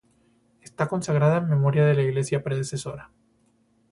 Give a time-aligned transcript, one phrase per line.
[0.61, 3.11] Está consagrada en memoria de la iglesia predecesora.